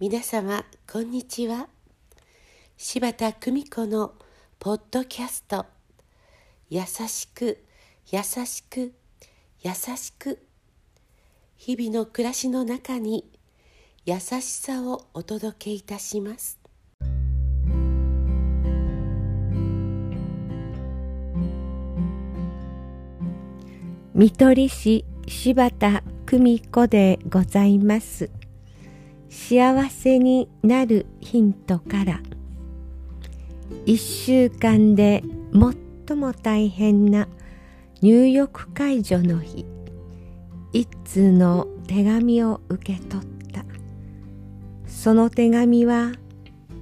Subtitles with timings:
[0.00, 1.68] 皆様こんにちは。
[2.78, 4.14] 柴田久美子の
[4.58, 5.66] ポッドキャスト。
[6.70, 7.62] 優しく
[8.10, 8.94] 優しく
[9.60, 10.38] 優しく。
[11.58, 13.30] 日々の暮らしの中に
[14.06, 16.58] 優しさをお届けいたします。
[24.14, 28.39] 見取り師柴田久美子でございます。
[29.30, 32.20] 幸せになるヒントから
[33.86, 35.22] 1週間で
[36.08, 37.28] 最も大変な
[38.02, 39.64] 入浴解除の日
[40.72, 43.64] 一通の手紙を受け取った。
[44.86, 46.12] その手紙は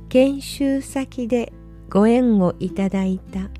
[0.08, 1.52] 研修先で
[1.90, 3.50] ご縁をいただいた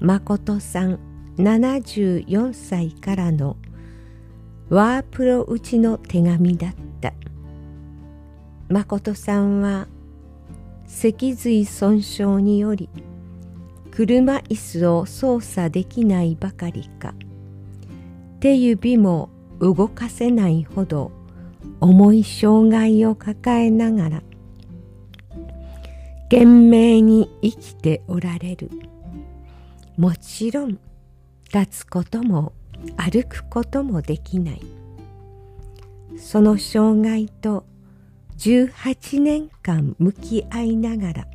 [0.00, 0.98] 誠さん
[1.38, 3.56] 74歳からの
[4.68, 7.12] ワープロうちの手紙だった。
[8.68, 9.88] 誠さんは
[10.86, 12.88] 脊髄損傷により
[13.90, 17.14] 車椅子を操作できないばかりか
[18.40, 21.12] 手指も動かせないほど
[21.80, 24.22] 重い障害を抱えながら
[26.24, 28.70] 懸命に生きておられる。
[29.98, 30.78] もちろん
[31.52, 32.54] 立つことも
[32.96, 34.62] 歩くこともできない。
[36.16, 37.66] その障害と
[38.38, 41.26] 18年間向き合いながら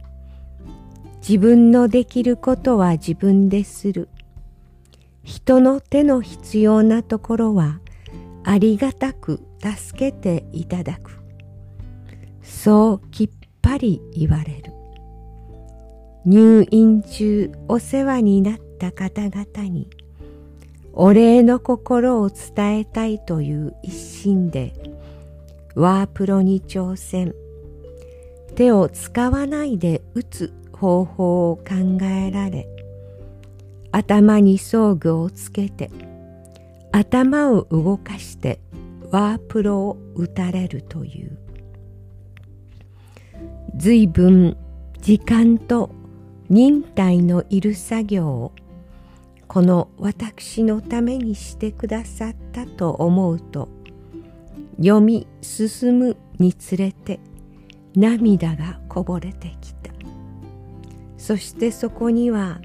[1.28, 4.08] 自分のできることは自分でする。
[5.24, 7.82] 人の手の必要なところは
[8.46, 11.20] ありがたく助けていただく。
[12.42, 13.30] そうきっ
[13.62, 14.72] ぱり言われる。
[16.26, 19.90] 入院中お世話になった方々に
[20.94, 24.74] お礼の心を伝えたいという一心で
[25.78, 27.36] ワープロに挑戦。
[28.56, 32.68] 手を使わないで打つ方法を考えられ
[33.92, 35.92] 頭に装具をつけて
[36.92, 38.60] 頭を動かして
[39.12, 41.38] ワープロを打たれるという。
[43.76, 44.58] 随分
[45.00, 45.92] 時間と
[46.50, 48.52] 忍耐のいる作業を
[49.48, 53.77] この私のためにしてくださったと思うと
[54.78, 57.20] 読み進むにつれて
[57.96, 59.92] 涙がこぼれてきた。
[61.18, 62.62] そしてそこには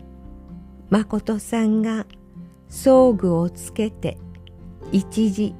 [0.90, 2.06] 誠さんが
[2.68, 4.18] 装具をつけて
[4.92, 5.54] 一時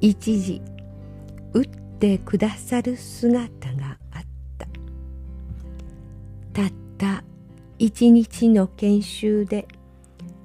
[0.00, 0.62] 一時
[1.52, 1.66] 打っ
[1.98, 4.22] てくださる姿があっ
[4.58, 4.66] た。
[6.52, 7.24] たった
[7.78, 9.66] 一日の研修で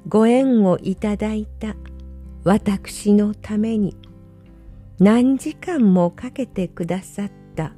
[0.08, 1.76] ご縁をいただいた
[2.44, 3.96] 私のために
[5.00, 7.72] 何時間もかけてくださった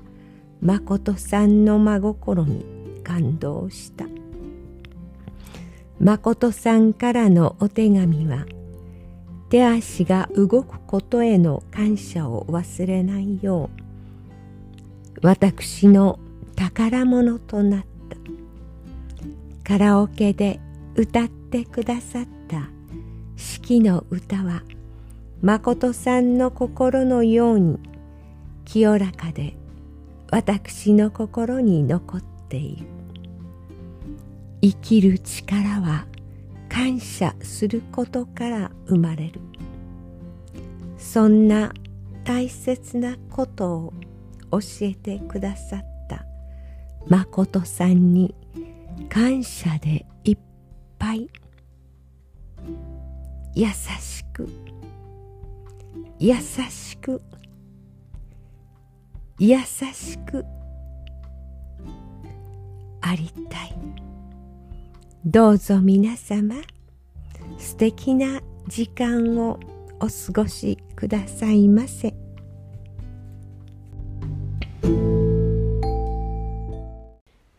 [0.60, 2.66] 誠さんの真心に
[3.04, 4.06] 感動した。
[6.00, 8.46] 誠さんからのお手紙は
[9.50, 13.70] 手足が動くことへの感謝を忘れないよ
[15.22, 16.20] う私の
[16.56, 17.88] 宝物となった。
[19.64, 20.60] カラオケで
[20.96, 22.70] 歌ってくださった
[23.38, 24.64] 四季の歌は
[25.42, 27.80] 誠さんの心のように
[28.64, 29.56] 清らかで
[30.30, 32.86] 私の心に残っている。
[34.62, 36.06] 生きる力は
[36.70, 39.42] 感謝することから生まれる。
[41.00, 41.74] そんな
[42.24, 43.94] 大切なことを
[44.52, 46.24] 教えてくださった。
[47.08, 48.36] 誠さんに
[49.10, 50.38] 感謝でいっ
[51.00, 51.28] ぱい。
[53.56, 54.48] 優しく
[56.24, 57.20] 優しく。
[59.40, 59.58] 優
[59.92, 60.46] しく。
[63.02, 63.76] ありたい。
[65.26, 66.58] どうぞ皆様
[67.58, 69.60] 素敵な時間を
[70.00, 72.14] お過ごしくださいませ。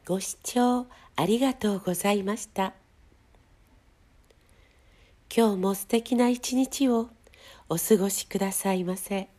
[0.07, 0.87] ご視聴
[1.17, 2.75] ありがとうございました。
[5.37, 7.09] 今日も素敵な一日を。
[7.73, 9.31] お過ごしくださいませ。